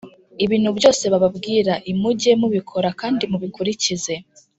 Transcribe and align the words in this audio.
Ibintu 0.45 0.69
byose 0.77 1.03
bababwira 1.13 1.73
l 1.87 1.89
mujye 2.01 2.31
mubikora 2.41 2.89
kandi 3.01 3.23
mubikurikize 3.31 4.13